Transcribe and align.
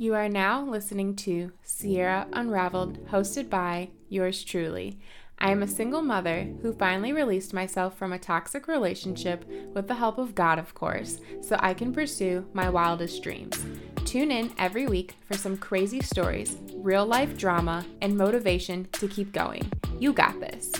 You 0.00 0.14
are 0.14 0.28
now 0.28 0.64
listening 0.64 1.16
to 1.16 1.50
Sierra 1.64 2.28
Unraveled, 2.32 3.04
hosted 3.08 3.50
by 3.50 3.88
yours 4.08 4.44
truly. 4.44 5.00
I 5.40 5.50
am 5.50 5.60
a 5.60 5.66
single 5.66 6.02
mother 6.02 6.54
who 6.62 6.72
finally 6.72 7.12
released 7.12 7.52
myself 7.52 7.98
from 7.98 8.12
a 8.12 8.18
toxic 8.18 8.68
relationship 8.68 9.44
with 9.74 9.88
the 9.88 9.96
help 9.96 10.18
of 10.18 10.36
God, 10.36 10.60
of 10.60 10.72
course, 10.72 11.18
so 11.40 11.56
I 11.58 11.74
can 11.74 11.92
pursue 11.92 12.46
my 12.52 12.70
wildest 12.70 13.24
dreams. 13.24 13.58
Tune 14.04 14.30
in 14.30 14.52
every 14.56 14.86
week 14.86 15.16
for 15.26 15.36
some 15.36 15.56
crazy 15.56 16.00
stories, 16.00 16.58
real 16.76 17.04
life 17.04 17.36
drama, 17.36 17.84
and 18.00 18.16
motivation 18.16 18.86
to 18.92 19.08
keep 19.08 19.32
going. 19.32 19.68
You 19.98 20.12
got 20.12 20.38
this. 20.38 20.70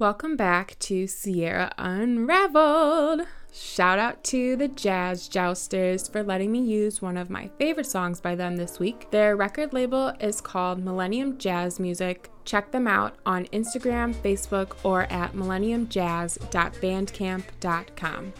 Welcome 0.00 0.34
back 0.34 0.76
to 0.78 1.06
Sierra 1.06 1.70
Unraveled. 1.76 3.26
Shout 3.52 3.98
out 3.98 4.24
to 4.24 4.56
the 4.56 4.68
Jazz 4.68 5.28
Jousters 5.28 6.08
for 6.08 6.22
letting 6.22 6.50
me 6.50 6.60
use 6.60 7.02
one 7.02 7.18
of 7.18 7.28
my 7.28 7.50
favorite 7.58 7.84
songs 7.84 8.18
by 8.18 8.34
them 8.34 8.56
this 8.56 8.78
week. 8.78 9.10
Their 9.10 9.36
record 9.36 9.74
label 9.74 10.14
is 10.18 10.40
called 10.40 10.82
Millennium 10.82 11.36
Jazz 11.36 11.78
Music. 11.78 12.30
Check 12.46 12.70
them 12.70 12.88
out 12.88 13.16
on 13.26 13.44
Instagram, 13.48 14.14
Facebook, 14.14 14.76
or 14.84 15.02
at 15.12 15.34
millenniumjazz.bandcamp.com. 15.34 18.32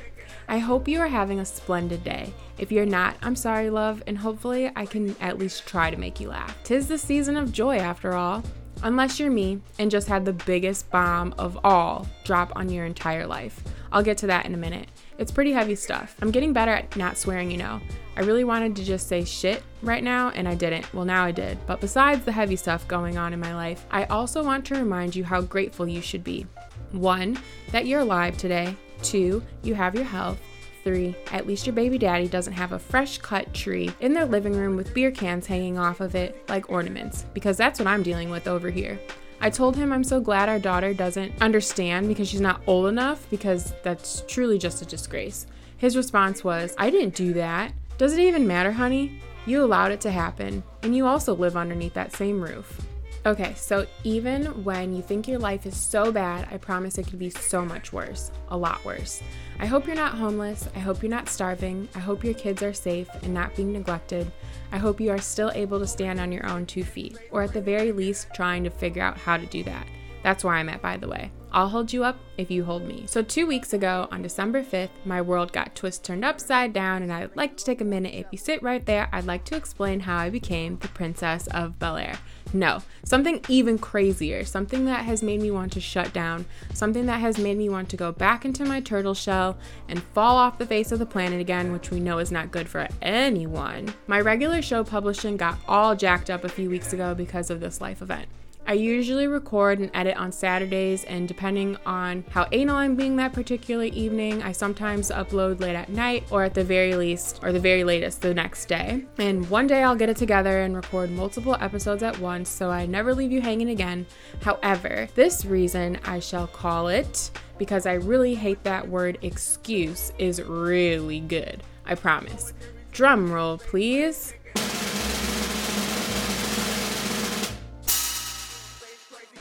I 0.49 0.59
hope 0.59 0.89
you 0.89 1.01
are 1.01 1.09
having 1.09 1.41
a 1.41 1.45
splendid 1.45 2.03
day. 2.03 2.33
If 2.57 2.73
you're 2.73 2.87
not, 2.87 3.19
I'm 3.21 3.37
sorry, 3.37 3.69
love, 3.69 4.03
and 4.07 4.17
hopefully 4.17 4.73
I 4.75 4.87
can 4.87 5.15
at 5.21 5.39
least 5.39 5.67
try 5.67 5.91
to 5.91 5.99
make 5.99 6.21
you 6.21 6.31
laugh. 6.31 6.57
Tis 6.65 6.89
the 6.89 6.97
season 6.97 7.37
of 7.37 7.53
joy, 7.53 7.77
after 7.77 8.15
all. 8.15 8.43
Unless 8.83 9.21
you're 9.21 9.31
me 9.31 9.61
and 9.79 9.91
just 9.91 10.09
had 10.09 10.25
the 10.25 10.33
biggest 10.33 10.91
bomb 10.91 11.35
of 11.37 11.59
all 11.65 12.07
drop 12.25 12.53
on 12.57 12.71
your 12.71 12.87
entire 12.87 13.27
life. 13.27 13.63
I'll 13.93 14.03
get 14.03 14.17
to 14.19 14.27
that 14.29 14.47
in 14.47 14.55
a 14.55 14.59
minute. 14.59 14.89
It's 15.19 15.31
pretty 15.31 15.53
heavy 15.53 15.75
stuff. 15.75 16.17
I'm 16.23 16.31
getting 16.31 16.55
better 16.55 16.73
at 16.73 16.97
not 16.97 17.19
swearing, 17.19 17.51
you 17.51 17.59
know. 17.59 17.81
I 18.17 18.21
really 18.21 18.45
wanted 18.45 18.77
to 18.77 18.85
just 18.85 19.07
say 19.07 19.25
shit 19.25 19.63
right 19.83 20.03
now, 20.03 20.31
and 20.31 20.49
I 20.49 20.55
didn't. 20.55 20.93
Well, 20.95 21.05
now 21.05 21.25
I 21.25 21.31
did. 21.31 21.59
But 21.67 21.81
besides 21.81 22.25
the 22.25 22.33
heavy 22.33 22.57
stuff 22.57 22.89
going 22.89 23.19
on 23.19 23.33
in 23.35 23.41
my 23.41 23.55
life, 23.55 23.85
I 23.91 24.05
also 24.05 24.43
want 24.43 24.65
to 24.67 24.77
remind 24.77 25.15
you 25.15 25.25
how 25.25 25.43
grateful 25.43 25.87
you 25.87 26.01
should 26.01 26.25
be. 26.25 26.47
One, 26.93 27.39
that 27.73 27.87
you're 27.87 28.01
alive 28.01 28.39
today. 28.39 28.75
Two, 29.03 29.43
you 29.63 29.75
have 29.75 29.95
your 29.95 30.05
health. 30.05 30.41
Three, 30.83 31.15
at 31.31 31.47
least 31.47 31.67
your 31.67 31.75
baby 31.75 31.99
daddy 31.99 32.27
doesn't 32.27 32.55
have 32.55 32.73
a 32.73 32.79
fresh 32.79 33.19
cut 33.19 33.53
tree 33.53 33.91
in 34.01 34.15
their 34.15 34.25
living 34.25 34.55
room 34.55 34.77
with 34.77 34.95
beer 34.95 35.11
cans 35.11 35.47
hanging 35.47 35.79
off 35.79 36.01
of 36.01 36.15
it 36.15 36.49
like 36.49 36.71
ornaments, 36.71 37.27
because 37.35 37.57
that's 37.59 37.79
what 37.79 37.87
I'm 37.87 38.03
dealing 38.03 38.31
with 38.31 38.49
over 38.49 38.71
here. 38.71 38.99
I 39.43 39.51
told 39.51 39.77
him 39.77 39.93
I'm 39.93 40.05
so 40.05 40.21
glad 40.21 40.49
our 40.49 40.59
daughter 40.59 40.95
doesn't 40.95 41.41
understand 41.43 42.09
because 42.09 42.29
she's 42.29 42.41
not 42.41 42.63
old 42.67 42.87
enough, 42.87 43.29
because 43.31 43.75
that's 43.83 44.25
truly 44.27 44.59
just 44.59 44.83
a 44.83 44.87
disgrace. 44.87 45.47
His 45.77 45.97
response 45.97 46.45
was, 46.45 46.75
I 46.79 46.91
didn't 46.91 47.15
do 47.15 47.33
that. 47.35 47.73
Does 47.99 48.15
it 48.15 48.21
even 48.21 48.47
matter, 48.47 48.73
honey? 48.73 49.21
You 49.47 49.63
allowed 49.63 49.93
it 49.93 50.01
to 50.03 50.11
happen, 50.11 50.63
and 50.83 50.97
you 50.97 51.07
also 51.07 51.35
live 51.35 51.57
underneath 51.57 51.95
that 51.95 52.15
same 52.15 52.41
roof. 52.41 52.81
Okay, 53.27 53.53
so 53.55 53.87
even 54.03 54.47
when 54.65 54.97
you 54.97 55.03
think 55.03 55.29
your 55.29 55.39
life 55.39 55.67
is 55.67 55.77
so 55.77 56.11
bad, 56.11 56.49
I 56.51 56.57
promise 56.57 56.97
it 56.97 57.07
could 57.07 57.19
be 57.19 57.29
so 57.29 57.67
much 57.67 57.93
worse. 57.93 58.31
A 58.49 58.57
lot 58.57 58.83
worse. 58.83 59.23
I 59.59 59.67
hope 59.67 59.87
you're 59.87 59.95
not 59.95 60.15
homeless. 60.15 60.67
I 60.75 60.79
hope 60.79 61.03
you're 61.03 61.11
not 61.11 61.29
starving. 61.29 61.87
I 61.95 61.99
hope 61.99 62.25
your 62.25 62.33
kids 62.33 62.63
are 62.63 62.73
safe 62.73 63.11
and 63.23 63.35
not 63.35 63.55
being 63.55 63.75
neglected. 63.75 64.33
I 64.73 64.79
hope 64.79 65.03
you 65.03 65.11
are 65.11 65.19
still 65.19 65.53
able 65.55 65.79
to 65.81 65.87
stand 65.87 66.19
on 66.19 66.33
your 66.33 66.47
own 66.47 66.65
two 66.65 66.83
feet, 66.83 67.19
or 67.31 67.43
at 67.43 67.53
the 67.53 67.61
very 67.61 67.93
least, 67.93 68.29
trying 68.35 68.65
to 68.65 68.71
figure 68.71 69.03
out 69.03 69.19
how 69.19 69.37
to 69.37 69.45
do 69.47 69.65
that. 69.65 69.87
That's 70.23 70.43
where 70.43 70.55
I'm 70.55 70.71
at, 70.71 70.81
by 70.81 70.97
the 70.97 71.09
way. 71.09 71.31
I'll 71.53 71.69
hold 71.69 71.93
you 71.93 72.05
up 72.05 72.17
if 72.37 72.51
you 72.51 72.65
hold 72.65 72.85
me. 72.85 73.05
So, 73.07 73.23
two 73.23 73.47
weeks 73.47 73.73
ago, 73.73 74.09
on 74.11 74.23
December 74.23 74.63
5th, 74.63 74.91
my 75.05 75.21
world 75.21 75.53
got 75.53 75.75
twist 75.75 76.05
turned 76.05 76.25
upside 76.25 76.73
down, 76.73 77.03
and 77.03 77.13
I'd 77.13 77.35
like 77.37 77.57
to 77.57 77.65
take 77.65 77.81
a 77.81 77.85
minute. 77.85 78.15
If 78.15 78.27
you 78.31 78.39
sit 78.39 78.63
right 78.63 78.85
there, 78.85 79.09
I'd 79.13 79.27
like 79.27 79.45
to 79.47 79.57
explain 79.57 80.01
how 80.01 80.19
I 80.19 80.31
became 80.31 80.79
the 80.79 80.89
Princess 80.89 81.47
of 81.49 81.79
Bel 81.79 81.97
Air. 81.97 82.19
No, 82.53 82.83
something 83.05 83.45
even 83.49 83.79
crazier, 83.79 84.45
something 84.45 84.85
that 84.87 85.05
has 85.05 85.23
made 85.23 85.41
me 85.41 85.51
want 85.51 85.73
to 85.73 85.81
shut 85.81 86.13
down, 86.13 86.47
something 86.75 87.07
that 87.07 87.21
has 87.21 87.39
made 87.39 87.57
me 87.57 87.69
want 87.69 87.89
to 87.91 87.97
go 87.97 88.11
back 88.11 88.45
into 88.45 88.65
my 88.65 88.81
turtle 88.81 89.15
shell 89.15 89.57
and 89.89 90.03
fall 90.03 90.37
off 90.37 90.59
the 90.59 90.67
face 90.67 90.91
of 90.91 90.99
the 90.99 91.07
planet 91.07 91.41
again, 91.41 91.73
which 91.73 91.91
we 91.91 92.01
know 92.01 92.19
is 92.19 92.33
not 92.33 92.51
good 92.51 92.69
for 92.69 92.89
anyone. 93.03 93.95
My 94.09 94.21
regular 94.21 94.63
show 94.63 94.83
publishing 94.83 95.37
got 95.37 95.59
all 95.69 95.95
jacked 95.95 96.31
up 96.31 96.43
a 96.43 96.49
few 96.49 96.69
weeks 96.69 96.93
ago 96.93 97.15
because 97.15 97.51
of 97.51 97.61
this 97.61 97.81
life 97.81 98.03
event. 98.03 98.29
I 98.71 98.75
usually 98.75 99.27
record 99.27 99.81
and 99.81 99.91
edit 99.95 100.17
on 100.17 100.31
Saturdays, 100.31 101.03
and 101.03 101.27
depending 101.27 101.77
on 101.85 102.25
how 102.31 102.47
anal 102.53 102.77
I'm 102.77 102.95
being 102.95 103.17
that 103.17 103.33
particular 103.33 103.87
evening, 103.87 104.45
I 104.45 104.53
sometimes 104.53 105.11
upload 105.11 105.59
late 105.59 105.75
at 105.75 105.89
night 105.89 106.23
or 106.31 106.45
at 106.45 106.55
the 106.55 106.63
very 106.63 106.95
least, 106.95 107.41
or 107.43 107.51
the 107.51 107.59
very 107.59 107.83
latest, 107.83 108.23
the 108.23 108.33
next 108.33 108.67
day. 108.67 109.05
And 109.19 109.51
one 109.51 109.67
day 109.67 109.83
I'll 109.83 109.97
get 109.97 110.09
it 110.09 110.17
together 110.17 110.61
and 110.61 110.77
record 110.77 111.11
multiple 111.11 111.57
episodes 111.59 112.05
at 112.05 112.17
once 112.21 112.49
so 112.49 112.71
I 112.71 112.87
never 112.87 113.13
leave 113.13 113.33
you 113.33 113.41
hanging 113.41 113.71
again. 113.71 114.07
However, 114.41 115.09
this 115.17 115.45
reason 115.45 115.99
I 116.05 116.21
shall 116.21 116.47
call 116.47 116.87
it, 116.87 117.33
because 117.59 117.87
I 117.87 117.95
really 117.95 118.37
hate 118.37 118.63
that 118.63 118.87
word 118.87 119.19
excuse, 119.23 120.13
is 120.17 120.41
really 120.41 121.19
good. 121.19 121.65
I 121.87 121.97
promise. 121.97 122.53
Drum 122.93 123.33
roll, 123.33 123.59
please. 123.59 124.33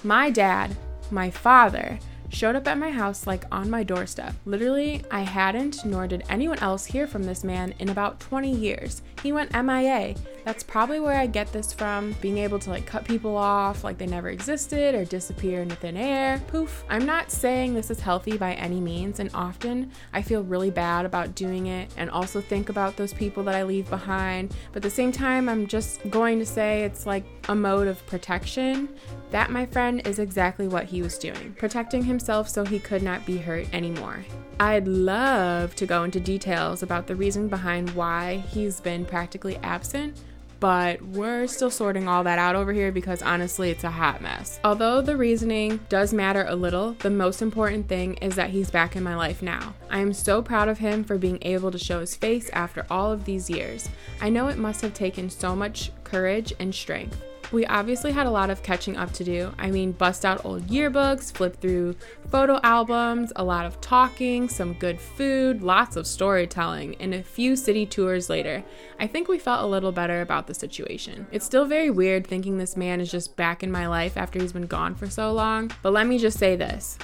My 0.03 0.29
dad, 0.29 0.77
my 1.11 1.29
father, 1.29 1.99
showed 2.29 2.55
up 2.55 2.67
at 2.69 2.77
my 2.77 2.89
house 2.89 3.27
like 3.27 3.43
on 3.51 3.69
my 3.69 3.83
doorstep. 3.83 4.33
Literally, 4.45 5.03
I 5.11 5.21
hadn't, 5.21 5.83
nor 5.83 6.07
did 6.07 6.23
anyone 6.29 6.59
else 6.59 6.85
hear 6.85 7.05
from 7.05 7.23
this 7.23 7.43
man 7.43 7.73
in 7.79 7.89
about 7.89 8.19
20 8.21 8.49
years. 8.49 9.01
He 9.23 9.31
went 9.31 9.53
MIA. 9.53 10.15
That's 10.45 10.63
probably 10.63 10.99
where 10.99 11.17
I 11.17 11.27
get 11.27 11.51
this 11.51 11.73
from 11.73 12.13
being 12.21 12.37
able 12.37 12.57
to 12.59 12.69
like 12.69 12.85
cut 12.85 13.05
people 13.05 13.35
off 13.35 13.83
like 13.83 13.97
they 13.97 14.07
never 14.07 14.29
existed 14.29 14.95
or 14.95 15.05
disappear 15.05 15.61
into 15.61 15.75
thin 15.75 15.97
air. 15.97 16.41
Poof. 16.47 16.83
I'm 16.89 17.05
not 17.05 17.29
saying 17.29 17.73
this 17.73 17.91
is 17.91 17.99
healthy 17.99 18.37
by 18.37 18.53
any 18.53 18.79
means, 18.79 19.19
and 19.19 19.29
often 19.33 19.91
I 20.13 20.21
feel 20.21 20.43
really 20.43 20.71
bad 20.71 21.05
about 21.05 21.35
doing 21.35 21.67
it 21.67 21.91
and 21.97 22.09
also 22.09 22.41
think 22.41 22.69
about 22.69 22.95
those 22.95 23.13
people 23.13 23.43
that 23.43 23.55
I 23.55 23.63
leave 23.63 23.89
behind. 23.89 24.55
But 24.71 24.77
at 24.77 24.83
the 24.83 24.89
same 24.89 25.11
time, 25.11 25.49
I'm 25.49 25.67
just 25.67 26.09
going 26.09 26.39
to 26.39 26.45
say 26.45 26.83
it's 26.83 27.05
like 27.05 27.25
a 27.49 27.55
mode 27.55 27.87
of 27.87 28.05
protection. 28.07 28.89
That, 29.31 29.51
my 29.51 29.65
friend, 29.65 30.01
is 30.07 30.17
exactly 30.17 30.67
what 30.67 30.85
he 30.85 31.01
was 31.01 31.17
doing, 31.17 31.53
protecting 31.59 32.03
himself 32.03 32.49
so 32.49 32.65
he 32.65 32.79
could 32.79 33.03
not 33.03 33.25
be 33.25 33.37
hurt 33.37 33.71
anymore. 33.73 34.25
I'd 34.61 34.89
love 34.89 35.73
to 35.75 35.85
go 35.85 36.03
into 36.03 36.19
details 36.19 36.83
about 36.83 37.07
the 37.07 37.15
reason 37.15 37.47
behind 37.47 37.91
why 37.91 38.43
he's 38.49 38.81
been 38.81 39.05
practically 39.09 39.57
absent, 39.57 40.17
but 40.59 41.01
we're 41.01 41.47
still 41.47 41.69
sorting 41.69 42.07
all 42.07 42.23
that 42.23 42.37
out 42.39 42.55
over 42.55 42.73
here 42.73 42.91
because 42.91 43.21
honestly, 43.21 43.69
it's 43.69 43.83
a 43.83 43.91
hot 43.91 44.21
mess. 44.21 44.59
Although 44.63 45.01
the 45.01 45.15
reasoning 45.15 45.79
does 45.89 46.13
matter 46.13 46.45
a 46.47 46.55
little, 46.55 46.93
the 46.99 47.09
most 47.09 47.41
important 47.41 47.87
thing 47.87 48.15
is 48.15 48.35
that 48.35 48.49
he's 48.49 48.69
back 48.69 48.95
in 48.95 49.03
my 49.03 49.15
life 49.15 49.41
now. 49.41 49.73
I 49.89 49.99
am 49.99 50.13
so 50.13 50.41
proud 50.41 50.67
of 50.67 50.79
him 50.79 51.03
for 51.03 51.17
being 51.17 51.39
able 51.41 51.71
to 51.71 51.79
show 51.79 52.01
his 52.01 52.15
face 52.15 52.49
after 52.49 52.85
all 52.89 53.11
of 53.11 53.25
these 53.25 53.49
years. 53.49 53.89
I 54.21 54.29
know 54.29 54.47
it 54.47 54.57
must 54.57 54.81
have 54.81 54.93
taken 54.93 55.29
so 55.29 55.55
much 55.55 55.91
courage 56.03 56.53
and 56.59 56.73
strength. 56.75 57.21
We 57.51 57.65
obviously 57.65 58.11
had 58.11 58.27
a 58.27 58.31
lot 58.31 58.51
of 58.51 58.61
catching 58.61 58.95
up 58.95 59.11
to 59.13 59.23
do. 59.23 59.51
I 59.57 59.71
mean, 59.71 59.91
bust 59.91 60.23
out 60.23 60.45
old 60.45 60.67
yearbooks, 60.67 61.31
flip 61.31 61.59
through 61.59 61.95
photo 62.29 62.59
albums, 62.61 63.33
a 63.35 63.43
lot 63.43 63.65
of 63.65 63.81
talking, 63.81 64.47
some 64.47 64.73
good 64.73 65.01
food, 65.01 65.63
lots 65.63 65.95
of 65.95 66.05
storytelling, 66.05 66.95
and 66.99 67.13
a 67.15 67.23
few 67.23 67.55
city 67.55 67.87
tours 67.87 68.29
later. 68.29 68.63
I 68.99 69.07
think 69.07 69.27
we 69.27 69.39
felt 69.39 69.63
a 69.63 69.67
little 69.67 69.91
better 69.91 70.21
about 70.21 70.45
the 70.45 70.53
situation. 70.53 71.25
It's 71.31 71.45
still 71.45 71.65
very 71.65 71.89
weird 71.89 72.27
thinking 72.27 72.57
this 72.57 72.77
man 72.77 73.01
is 73.01 73.09
just 73.09 73.35
back 73.35 73.63
in 73.63 73.71
my 73.71 73.87
life 73.87 74.15
after 74.15 74.39
he's 74.39 74.53
been 74.53 74.67
gone 74.67 74.93
for 74.93 75.09
so 75.09 75.33
long, 75.33 75.71
but 75.81 75.91
let 75.91 76.05
me 76.05 76.19
just 76.19 76.37
say 76.37 76.55
this 76.55 76.99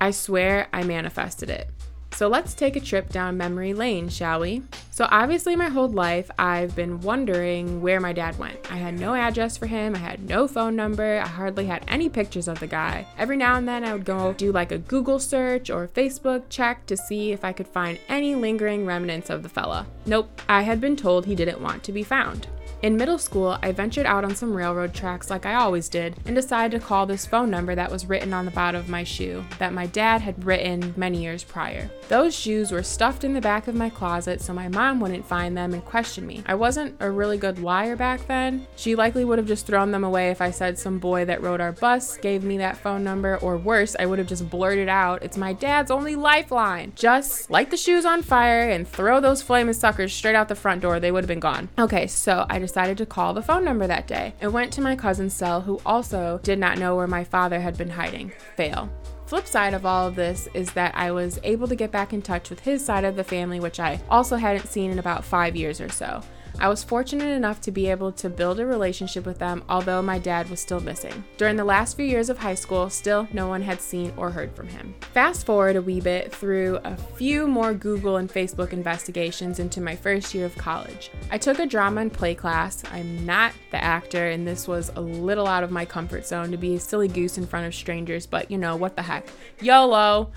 I 0.00 0.12
swear 0.12 0.68
I 0.72 0.82
manifested 0.82 1.50
it. 1.50 1.68
So 2.12 2.28
let's 2.28 2.54
take 2.54 2.76
a 2.76 2.80
trip 2.80 3.08
down 3.08 3.36
memory 3.36 3.72
lane, 3.72 4.08
shall 4.08 4.40
we? 4.40 4.62
So, 4.90 5.08
obviously, 5.10 5.56
my 5.56 5.68
whole 5.68 5.88
life, 5.88 6.30
I've 6.38 6.76
been 6.76 7.00
wondering 7.00 7.80
where 7.80 8.00
my 8.00 8.12
dad 8.12 8.38
went. 8.38 8.70
I 8.70 8.76
had 8.76 9.00
no 9.00 9.14
address 9.14 9.56
for 9.56 9.66
him, 9.66 9.94
I 9.94 9.98
had 9.98 10.28
no 10.28 10.46
phone 10.46 10.76
number, 10.76 11.18
I 11.18 11.26
hardly 11.26 11.64
had 11.64 11.84
any 11.88 12.10
pictures 12.10 12.48
of 12.48 12.60
the 12.60 12.66
guy. 12.66 13.06
Every 13.16 13.38
now 13.38 13.56
and 13.56 13.66
then, 13.66 13.84
I 13.84 13.94
would 13.94 14.04
go 14.04 14.34
do 14.34 14.52
like 14.52 14.72
a 14.72 14.78
Google 14.78 15.18
search 15.18 15.70
or 15.70 15.88
Facebook 15.88 16.42
check 16.50 16.84
to 16.86 16.96
see 16.96 17.32
if 17.32 17.44
I 17.44 17.54
could 17.54 17.68
find 17.68 17.98
any 18.08 18.34
lingering 18.34 18.84
remnants 18.84 19.30
of 19.30 19.42
the 19.42 19.48
fella. 19.48 19.86
Nope, 20.04 20.42
I 20.48 20.62
had 20.62 20.80
been 20.80 20.96
told 20.96 21.24
he 21.24 21.34
didn't 21.34 21.62
want 21.62 21.82
to 21.84 21.92
be 21.92 22.02
found. 22.02 22.46
In 22.82 22.96
middle 22.96 23.18
school, 23.18 23.58
I 23.62 23.72
ventured 23.72 24.06
out 24.06 24.24
on 24.24 24.34
some 24.34 24.54
railroad 24.54 24.94
tracks 24.94 25.28
like 25.28 25.44
I 25.44 25.54
always 25.56 25.90
did 25.90 26.16
and 26.24 26.34
decided 26.34 26.80
to 26.80 26.86
call 26.86 27.04
this 27.04 27.26
phone 27.26 27.50
number 27.50 27.74
that 27.74 27.90
was 27.90 28.06
written 28.06 28.32
on 28.32 28.46
the 28.46 28.50
bottom 28.50 28.80
of 28.80 28.88
my 28.88 29.04
shoe 29.04 29.44
that 29.58 29.74
my 29.74 29.84
dad 29.84 30.22
had 30.22 30.46
written 30.46 30.94
many 30.96 31.22
years 31.22 31.44
prior. 31.44 31.90
Those 32.08 32.34
shoes 32.34 32.72
were 32.72 32.82
stuffed 32.82 33.22
in 33.22 33.34
the 33.34 33.40
back 33.40 33.68
of 33.68 33.74
my 33.74 33.90
closet 33.90 34.40
so 34.40 34.54
my 34.54 34.68
mom 34.68 34.98
wouldn't 34.98 35.26
find 35.26 35.54
them 35.54 35.74
and 35.74 35.84
question 35.84 36.26
me. 36.26 36.42
I 36.46 36.54
wasn't 36.54 36.96
a 37.00 37.10
really 37.10 37.36
good 37.36 37.58
liar 37.58 37.96
back 37.96 38.26
then. 38.26 38.66
She 38.76 38.94
likely 38.94 39.26
would 39.26 39.36
have 39.36 39.46
just 39.46 39.66
thrown 39.66 39.90
them 39.90 40.02
away 40.02 40.30
if 40.30 40.40
I 40.40 40.50
said 40.50 40.78
some 40.78 40.98
boy 40.98 41.26
that 41.26 41.42
rode 41.42 41.60
our 41.60 41.72
bus 41.72 42.16
gave 42.16 42.42
me 42.42 42.56
that 42.58 42.78
phone 42.78 43.04
number, 43.04 43.36
or 43.36 43.58
worse, 43.58 43.94
I 43.98 44.06
would 44.06 44.18
have 44.18 44.28
just 44.28 44.48
blurted 44.48 44.88
out, 44.88 45.22
It's 45.22 45.36
my 45.36 45.52
dad's 45.52 45.90
only 45.90 46.16
lifeline. 46.16 46.94
Just 46.96 47.50
light 47.50 47.70
the 47.70 47.76
shoes 47.76 48.06
on 48.06 48.22
fire 48.22 48.70
and 48.70 48.88
throw 48.88 49.20
those 49.20 49.42
flaming 49.42 49.74
suckers 49.74 50.14
straight 50.14 50.34
out 50.34 50.48
the 50.48 50.54
front 50.54 50.80
door. 50.80 50.98
They 50.98 51.12
would 51.12 51.24
have 51.24 51.28
been 51.28 51.40
gone. 51.40 51.68
Okay, 51.78 52.06
so 52.06 52.46
I 52.48 52.58
decided 52.70 52.96
to 52.96 53.04
call 53.04 53.34
the 53.34 53.42
phone 53.42 53.64
number 53.64 53.88
that 53.88 54.06
day 54.06 54.32
and 54.40 54.52
went 54.52 54.72
to 54.72 54.80
my 54.80 54.94
cousin's 54.94 55.34
cell, 55.34 55.60
who 55.60 55.80
also 55.84 56.38
did 56.44 56.56
not 56.56 56.78
know 56.78 56.94
where 56.94 57.08
my 57.08 57.24
father 57.24 57.60
had 57.60 57.76
been 57.76 57.90
hiding. 57.90 58.30
Fail. 58.54 58.88
Flip 59.26 59.44
side 59.44 59.74
of 59.74 59.84
all 59.84 60.06
of 60.06 60.14
this 60.14 60.48
is 60.54 60.72
that 60.72 60.94
I 60.94 61.10
was 61.10 61.40
able 61.42 61.66
to 61.66 61.74
get 61.74 61.90
back 61.90 62.12
in 62.12 62.22
touch 62.22 62.48
with 62.48 62.60
his 62.60 62.84
side 62.84 63.04
of 63.04 63.16
the 63.16 63.24
family, 63.24 63.58
which 63.58 63.80
I 63.80 64.00
also 64.08 64.36
hadn't 64.36 64.68
seen 64.68 64.92
in 64.92 65.00
about 65.00 65.24
five 65.24 65.56
years 65.56 65.80
or 65.80 65.88
so. 65.88 66.22
I 66.60 66.68
was 66.68 66.84
fortunate 66.84 67.30
enough 67.30 67.62
to 67.62 67.72
be 67.72 67.88
able 67.88 68.12
to 68.12 68.28
build 68.28 68.60
a 68.60 68.66
relationship 68.66 69.24
with 69.24 69.38
them, 69.38 69.64
although 69.70 70.02
my 70.02 70.18
dad 70.18 70.50
was 70.50 70.60
still 70.60 70.80
missing. 70.80 71.24
During 71.38 71.56
the 71.56 71.64
last 71.64 71.96
few 71.96 72.04
years 72.04 72.28
of 72.28 72.36
high 72.36 72.54
school, 72.54 72.90
still 72.90 73.26
no 73.32 73.48
one 73.48 73.62
had 73.62 73.80
seen 73.80 74.12
or 74.18 74.30
heard 74.30 74.54
from 74.54 74.68
him. 74.68 74.94
Fast 75.14 75.46
forward 75.46 75.76
a 75.76 75.82
wee 75.82 76.02
bit 76.02 76.34
through 76.34 76.78
a 76.84 76.98
few 76.98 77.46
more 77.46 77.72
Google 77.72 78.18
and 78.18 78.30
Facebook 78.30 78.74
investigations 78.74 79.58
into 79.58 79.80
my 79.80 79.96
first 79.96 80.34
year 80.34 80.44
of 80.44 80.54
college. 80.58 81.10
I 81.30 81.38
took 81.38 81.60
a 81.60 81.66
drama 81.66 82.02
and 82.02 82.12
play 82.12 82.34
class. 82.34 82.82
I'm 82.92 83.24
not 83.24 83.54
the 83.70 83.82
actor, 83.82 84.28
and 84.28 84.46
this 84.46 84.68
was 84.68 84.90
a 84.96 85.00
little 85.00 85.46
out 85.46 85.64
of 85.64 85.70
my 85.70 85.86
comfort 85.86 86.26
zone 86.26 86.50
to 86.50 86.58
be 86.58 86.74
a 86.74 86.80
silly 86.80 87.08
goose 87.08 87.38
in 87.38 87.46
front 87.46 87.68
of 87.68 87.74
strangers, 87.74 88.26
but 88.26 88.50
you 88.50 88.58
know, 88.58 88.76
what 88.76 88.96
the 88.96 89.02
heck. 89.02 89.26
YOLO! 89.62 90.30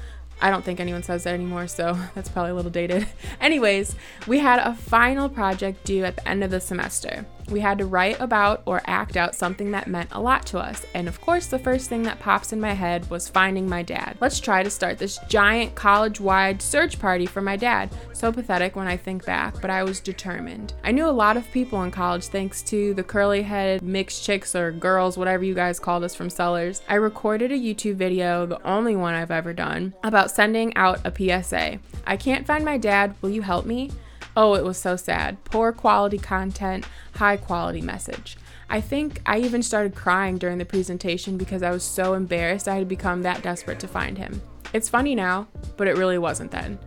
I 0.43 0.49
don't 0.49 0.61
think 0.61 0.81
anyone 0.81 1.03
says 1.03 1.23
that 1.23 1.33
anymore, 1.33 1.67
so 1.67 1.97
that's 2.15 2.27
probably 2.27 2.51
a 2.51 2.55
little 2.55 2.69
dated. 2.69 3.07
Anyways, 3.41 3.95
we 4.27 4.39
had 4.39 4.59
a 4.59 4.75
final 4.75 5.29
project 5.29 5.85
due 5.85 6.03
at 6.03 6.17
the 6.17 6.27
end 6.27 6.43
of 6.43 6.51
the 6.51 6.59
semester. 6.59 7.25
We 7.49 7.59
had 7.59 7.77
to 7.79 7.85
write 7.85 8.19
about 8.19 8.61
or 8.65 8.81
act 8.85 9.17
out 9.17 9.35
something 9.35 9.71
that 9.71 9.87
meant 9.87 10.09
a 10.11 10.21
lot 10.21 10.45
to 10.47 10.59
us. 10.59 10.85
And 10.93 11.07
of 11.07 11.19
course, 11.21 11.47
the 11.47 11.59
first 11.59 11.89
thing 11.89 12.03
that 12.03 12.19
pops 12.19 12.53
in 12.53 12.59
my 12.59 12.73
head 12.73 13.09
was 13.09 13.27
finding 13.27 13.67
my 13.67 13.83
dad. 13.83 14.17
Let's 14.21 14.39
try 14.39 14.63
to 14.63 14.69
start 14.69 14.97
this 14.97 15.19
giant 15.27 15.75
college 15.75 16.19
wide 16.19 16.61
search 16.61 16.99
party 16.99 17.25
for 17.25 17.41
my 17.41 17.55
dad. 17.55 17.89
So 18.13 18.31
pathetic 18.31 18.75
when 18.75 18.87
I 18.87 18.97
think 18.97 19.25
back, 19.25 19.61
but 19.61 19.69
I 19.69 19.83
was 19.83 19.99
determined. 19.99 20.73
I 20.83 20.91
knew 20.91 21.07
a 21.07 21.11
lot 21.11 21.37
of 21.37 21.51
people 21.51 21.83
in 21.83 21.91
college 21.91 22.27
thanks 22.27 22.61
to 22.63 22.93
the 22.93 23.03
curly 23.03 23.41
head 23.41 23.81
mixed 23.81 24.23
chicks 24.23 24.55
or 24.55 24.71
girls, 24.71 25.17
whatever 25.17 25.43
you 25.43 25.53
guys 25.53 25.79
called 25.79 26.03
us 26.03 26.15
from 26.15 26.29
Sellers. 26.29 26.81
I 26.87 26.95
recorded 26.95 27.51
a 27.51 27.57
YouTube 27.57 27.95
video, 27.95 28.45
the 28.45 28.61
only 28.67 28.95
one 28.95 29.13
I've 29.13 29.31
ever 29.31 29.53
done, 29.53 29.93
about 30.03 30.31
sending 30.31 30.75
out 30.75 30.99
a 31.05 31.13
PSA. 31.13 31.79
I 32.05 32.17
can't 32.17 32.47
find 32.47 32.65
my 32.65 32.77
dad. 32.77 33.15
Will 33.21 33.29
you 33.29 33.41
help 33.41 33.65
me? 33.65 33.91
Oh, 34.35 34.55
it 34.55 34.63
was 34.63 34.77
so 34.77 34.95
sad. 34.95 35.43
Poor 35.45 35.71
quality 35.71 36.17
content, 36.17 36.85
high 37.15 37.37
quality 37.37 37.81
message. 37.81 38.37
I 38.69 38.81
think 38.81 39.21
I 39.25 39.39
even 39.39 39.61
started 39.61 39.93
crying 39.93 40.37
during 40.37 40.57
the 40.57 40.65
presentation 40.65 41.37
because 41.37 41.61
I 41.61 41.69
was 41.69 41.83
so 41.83 42.15
embarrassed 42.15 42.67
I 42.67 42.75
had 42.75 42.87
become 42.87 43.21
that 43.21 43.43
desperate 43.43 43.79
to 43.81 43.87
find 43.87 44.17
him. 44.17 44.41
It's 44.73 44.89
funny 44.89 45.13
now, 45.13 45.47
but 45.77 45.87
it 45.87 45.97
really 45.97 46.17
wasn't 46.17 46.49
then. 46.49 46.79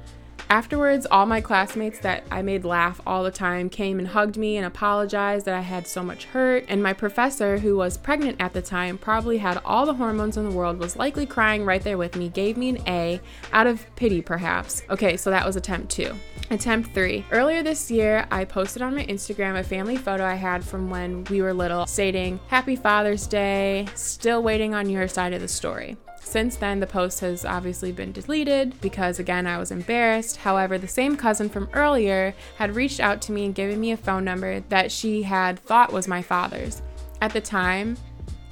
Afterwards, 0.48 1.08
all 1.10 1.26
my 1.26 1.40
classmates 1.40 1.98
that 2.00 2.22
I 2.30 2.40
made 2.40 2.64
laugh 2.64 3.00
all 3.04 3.24
the 3.24 3.32
time 3.32 3.68
came 3.68 3.98
and 3.98 4.06
hugged 4.06 4.36
me 4.36 4.56
and 4.56 4.64
apologized 4.64 5.44
that 5.46 5.56
I 5.56 5.60
had 5.60 5.88
so 5.88 6.04
much 6.04 6.26
hurt. 6.26 6.64
And 6.68 6.80
my 6.80 6.92
professor, 6.92 7.58
who 7.58 7.76
was 7.76 7.98
pregnant 7.98 8.40
at 8.40 8.52
the 8.52 8.62
time, 8.62 8.96
probably 8.96 9.38
had 9.38 9.60
all 9.64 9.86
the 9.86 9.94
hormones 9.94 10.36
in 10.36 10.48
the 10.48 10.54
world, 10.54 10.78
was 10.78 10.96
likely 10.96 11.26
crying 11.26 11.64
right 11.64 11.82
there 11.82 11.98
with 11.98 12.14
me, 12.14 12.28
gave 12.28 12.56
me 12.56 12.68
an 12.68 12.78
A 12.86 13.20
out 13.52 13.66
of 13.66 13.84
pity, 13.96 14.22
perhaps. 14.22 14.84
Okay, 14.88 15.16
so 15.16 15.30
that 15.30 15.44
was 15.44 15.56
attempt 15.56 15.90
two. 15.90 16.14
Attempt 16.48 16.94
three. 16.94 17.24
Earlier 17.32 17.64
this 17.64 17.90
year, 17.90 18.28
I 18.30 18.44
posted 18.44 18.82
on 18.82 18.94
my 18.94 19.04
Instagram 19.06 19.58
a 19.58 19.64
family 19.64 19.96
photo 19.96 20.24
I 20.24 20.34
had 20.34 20.62
from 20.62 20.90
when 20.90 21.24
we 21.24 21.42
were 21.42 21.52
little 21.52 21.86
stating, 21.86 22.38
Happy 22.46 22.76
Father's 22.76 23.26
Day, 23.26 23.88
still 23.96 24.44
waiting 24.44 24.74
on 24.74 24.88
your 24.88 25.08
side 25.08 25.32
of 25.32 25.40
the 25.40 25.48
story. 25.48 25.96
Since 26.26 26.56
then, 26.56 26.80
the 26.80 26.88
post 26.88 27.20
has 27.20 27.44
obviously 27.44 27.92
been 27.92 28.10
deleted 28.10 28.78
because, 28.80 29.20
again, 29.20 29.46
I 29.46 29.58
was 29.58 29.70
embarrassed. 29.70 30.38
However, 30.38 30.76
the 30.76 30.88
same 30.88 31.16
cousin 31.16 31.48
from 31.48 31.70
earlier 31.72 32.34
had 32.56 32.74
reached 32.74 32.98
out 32.98 33.22
to 33.22 33.32
me 33.32 33.44
and 33.44 33.54
given 33.54 33.78
me 33.78 33.92
a 33.92 33.96
phone 33.96 34.24
number 34.24 34.58
that 34.68 34.90
she 34.90 35.22
had 35.22 35.60
thought 35.60 35.92
was 35.92 36.08
my 36.08 36.22
father's. 36.22 36.82
At 37.20 37.32
the 37.32 37.40
time, 37.40 37.96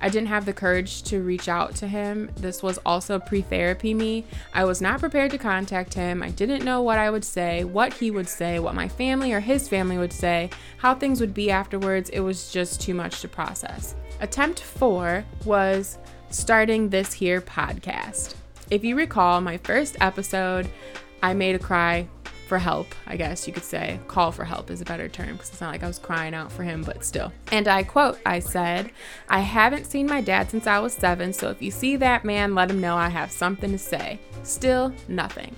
I 0.01 0.09
didn't 0.09 0.29
have 0.29 0.45
the 0.45 0.53
courage 0.53 1.03
to 1.05 1.25
reach 1.25 1.49
out 1.49 1.75
to 1.75 1.89
him. 1.89 2.31
This 2.37 2.63
was 2.63 2.79
also 2.87 3.19
pre 3.19 3.43
therapy 3.43 3.93
me. 3.93 4.25
I 4.53 4.65
was 4.65 4.81
not 4.81 5.01
prepared 5.01 5.33
to 5.33 5.39
contact 5.39 5.95
him. 5.95 6.23
I 6.23 6.31
didn't 6.31 6.65
know 6.65 6.81
what 6.81 6.99
I 6.99 7.11
would 7.11 7.25
say, 7.25 7.65
what 7.65 7.93
he 7.93 8.13
would 8.13 8.29
say, 8.29 8.61
what 8.61 8.77
my 8.77 8.87
family 8.87 9.33
or 9.33 9.41
his 9.41 9.69
family 9.69 9.99
would 9.99 10.13
say, 10.13 10.49
how 10.77 10.95
things 10.95 11.21
would 11.21 11.35
be 11.35 11.51
afterwards. 11.51 12.09
It 12.11 12.21
was 12.21 12.53
just 12.53 12.81
too 12.81 12.95
much 12.95 13.21
to 13.23 13.29
process. 13.29 13.97
Attempt 14.21 14.61
four 14.61 15.25
was 15.45 15.99
starting 16.35 16.89
this 16.89 17.13
here 17.13 17.41
podcast. 17.41 18.35
If 18.71 18.83
you 18.85 18.97
recall, 18.97 19.41
my 19.41 19.57
first 19.59 19.97
episode, 20.01 20.69
I 21.23 21.33
made 21.33 21.55
a 21.55 21.61
cry 21.61 22.09
for 22.49 22.59
help, 22.59 22.93
I 23.07 23.17
guess 23.17 23.47
you 23.47 23.53
could 23.53 23.63
say. 23.63 24.01
Call 24.09 24.33
for 24.33 24.45
help 24.45 24.69
is 24.71 24.81
a 24.81 24.85
better 24.85 25.09
term 25.09 25.35
because 25.35 25.51
it's 25.51 25.61
not 25.61 25.71
like 25.71 25.85
I 25.85 25.87
was 25.87 25.99
crying 25.99 26.35
out 26.35 26.51
for 26.51 26.65
him, 26.65 26.83
but 26.83 27.05
still. 27.05 27.33
And 27.53 27.69
I 27.69 27.85
quote, 27.85 28.19
I 28.27 28.41
said, 28.41 28.91
I 29.29 29.41
haven't 29.41 29.87
seen 29.87 30.07
my 30.07 30.21
dad 30.21 30.51
since 30.51 30.67
I 30.67 30.81
was 30.81 30.93
seven, 30.93 31.33
so 31.33 31.51
if 31.51 31.63
you 31.63 31.71
see 31.71 31.97
that 31.97 32.25
man, 32.25 32.55
let 32.55 32.71
him 32.71 32.81
know 32.81 32.97
I 32.97 33.09
have 33.09 33.31
something 33.31 33.71
to 33.71 33.79
say. 33.79 34.19
Still 34.43 34.93
nothing. 35.07 35.55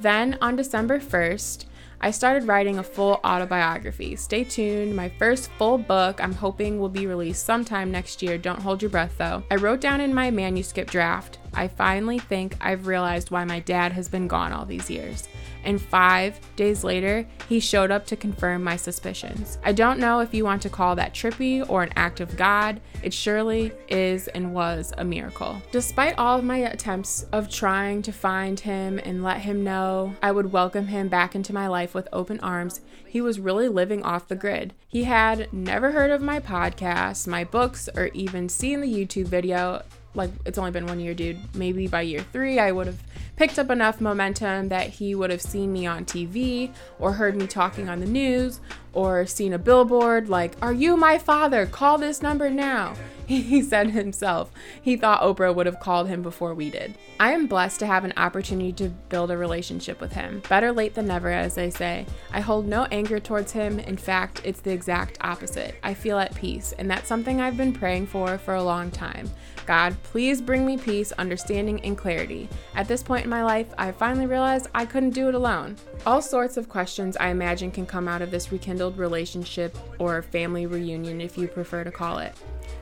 Then 0.00 0.36
on 0.42 0.56
December 0.56 0.98
1st, 0.98 1.64
I 2.00 2.12
started 2.12 2.46
writing 2.46 2.78
a 2.78 2.82
full 2.82 3.20
autobiography. 3.24 4.14
Stay 4.16 4.44
tuned. 4.44 4.94
My 4.94 5.08
first 5.08 5.50
full 5.58 5.78
book, 5.78 6.22
I'm 6.22 6.32
hoping, 6.32 6.78
will 6.78 6.88
be 6.88 7.06
released 7.06 7.44
sometime 7.44 7.90
next 7.90 8.22
year. 8.22 8.38
Don't 8.38 8.62
hold 8.62 8.82
your 8.82 8.90
breath 8.90 9.14
though. 9.18 9.42
I 9.50 9.56
wrote 9.56 9.80
down 9.80 10.00
in 10.00 10.14
my 10.14 10.30
manuscript 10.30 10.92
draft, 10.92 11.38
I 11.58 11.66
finally 11.66 12.20
think 12.20 12.56
I've 12.60 12.86
realized 12.86 13.32
why 13.32 13.42
my 13.42 13.58
dad 13.58 13.92
has 13.92 14.08
been 14.08 14.28
gone 14.28 14.52
all 14.52 14.64
these 14.64 14.88
years 14.88 15.28
and 15.64 15.80
five 15.80 16.40
days 16.56 16.84
later, 16.84 17.26
he 17.48 17.60
showed 17.60 17.90
up 17.90 18.06
to 18.06 18.16
confirm 18.16 18.62
my 18.64 18.76
suspicions. 18.76 19.58
I 19.64 19.72
don't 19.72 19.98
know 19.98 20.20
if 20.20 20.32
you 20.32 20.44
want 20.44 20.62
to 20.62 20.70
call 20.70 20.96
that 20.96 21.14
trippy 21.14 21.68
or 21.68 21.82
an 21.82 21.92
act 21.96 22.20
of 22.20 22.36
God. 22.36 22.80
It 23.02 23.12
surely 23.12 23.72
is 23.88 24.28
and 24.28 24.54
was 24.54 24.92
a 24.98 25.04
miracle. 25.04 25.60
Despite 25.70 26.18
all 26.18 26.38
of 26.38 26.44
my 26.44 26.58
attempts 26.58 27.24
of 27.32 27.50
trying 27.50 28.02
to 28.02 28.12
find 28.12 28.58
him 28.58 28.98
and 29.04 29.22
let 29.22 29.42
him 29.42 29.64
know 29.64 30.14
I 30.22 30.32
would 30.32 30.52
welcome 30.52 30.86
him 30.86 31.08
back 31.08 31.34
into 31.34 31.52
my 31.52 31.66
life 31.66 31.94
with 31.94 32.08
open 32.12 32.40
arms, 32.40 32.80
he 33.06 33.20
was 33.20 33.40
really 33.40 33.68
living 33.68 34.02
off 34.02 34.28
the 34.28 34.36
grid. 34.36 34.74
He 34.88 35.04
had 35.04 35.52
never 35.52 35.90
heard 35.92 36.10
of 36.10 36.22
my 36.22 36.40
podcast, 36.40 37.26
my 37.26 37.44
books, 37.44 37.88
or 37.94 38.06
even 38.14 38.48
seen 38.48 38.80
the 38.80 38.92
YouTube 38.92 39.26
video 39.26 39.82
like 40.14 40.30
it's 40.44 40.58
only 40.58 40.70
been 40.70 40.86
one 40.86 41.00
year, 41.00 41.14
dude. 41.14 41.38
Maybe 41.54 41.86
by 41.86 42.02
year 42.02 42.24
three, 42.32 42.58
I 42.58 42.72
would 42.72 42.86
have 42.86 43.02
picked 43.38 43.56
up 43.56 43.70
enough 43.70 44.00
momentum 44.00 44.68
that 44.68 44.88
he 44.90 45.14
would 45.14 45.30
have 45.30 45.40
seen 45.40 45.72
me 45.72 45.86
on 45.86 46.04
TV 46.04 46.74
or 46.98 47.12
heard 47.12 47.36
me 47.36 47.46
talking 47.46 47.88
on 47.88 48.00
the 48.00 48.06
news 48.06 48.60
or 48.92 49.24
seen 49.26 49.52
a 49.52 49.58
billboard 49.58 50.28
like, 50.28 50.56
Are 50.60 50.72
you 50.72 50.96
my 50.96 51.18
father? 51.18 51.64
Call 51.64 51.98
this 51.98 52.20
number 52.20 52.50
now. 52.50 52.94
He 53.28 53.60
said 53.60 53.90
himself 53.90 54.50
he 54.80 54.96
thought 54.96 55.20
Oprah 55.20 55.54
would 55.54 55.66
have 55.66 55.80
called 55.80 56.08
him 56.08 56.22
before 56.22 56.54
we 56.54 56.70
did. 56.70 56.94
I 57.20 57.32
am 57.32 57.46
blessed 57.46 57.78
to 57.80 57.86
have 57.86 58.04
an 58.04 58.14
opportunity 58.16 58.72
to 58.72 58.88
build 58.88 59.30
a 59.30 59.36
relationship 59.36 60.00
with 60.00 60.14
him. 60.14 60.42
Better 60.48 60.72
late 60.72 60.94
than 60.94 61.08
never, 61.08 61.30
as 61.30 61.54
they 61.54 61.68
say. 61.68 62.06
I 62.32 62.40
hold 62.40 62.66
no 62.66 62.84
anger 62.84 63.20
towards 63.20 63.52
him. 63.52 63.80
In 63.80 63.98
fact, 63.98 64.40
it's 64.44 64.60
the 64.60 64.72
exact 64.72 65.18
opposite. 65.20 65.74
I 65.82 65.92
feel 65.92 66.18
at 66.18 66.34
peace, 66.34 66.72
and 66.78 66.90
that's 66.90 67.06
something 67.06 67.38
I've 67.38 67.58
been 67.58 67.74
praying 67.74 68.06
for 68.06 68.38
for 68.38 68.54
a 68.54 68.62
long 68.62 68.90
time. 68.90 69.30
God, 69.66 69.94
please 70.04 70.40
bring 70.40 70.64
me 70.64 70.78
peace, 70.78 71.12
understanding, 71.12 71.78
and 71.82 71.98
clarity. 71.98 72.48
At 72.74 72.88
this 72.88 73.02
point 73.02 73.27
in 73.28 73.30
my 73.30 73.44
life, 73.44 73.66
I 73.76 73.92
finally 73.92 74.24
realized 74.24 74.68
I 74.74 74.86
couldn't 74.86 75.10
do 75.10 75.28
it 75.28 75.34
alone. 75.34 75.76
All 76.06 76.22
sorts 76.22 76.56
of 76.56 76.70
questions 76.70 77.14
I 77.18 77.28
imagine 77.28 77.70
can 77.70 77.84
come 77.84 78.08
out 78.08 78.22
of 78.22 78.30
this 78.30 78.50
rekindled 78.50 78.96
relationship 78.96 79.76
or 79.98 80.22
family 80.22 80.64
reunion, 80.64 81.20
if 81.20 81.36
you 81.36 81.46
prefer 81.46 81.84
to 81.84 81.90
call 81.90 82.20
it. 82.20 82.32